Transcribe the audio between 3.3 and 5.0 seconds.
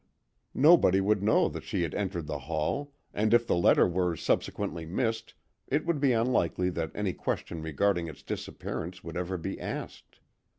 if the letter were subsequently